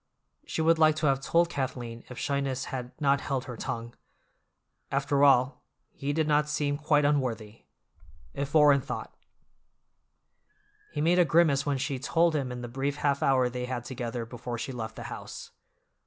[0.47, 3.93] She would like to have told Kathleen if shyness had not held her tongue.
[4.89, 7.65] After all, he did not seem quite unworthy.
[8.33, 9.13] If Orrin thought—
[10.91, 13.85] He made a grimace when she told him in the brief half hour they had
[13.85, 15.51] together before she left the house.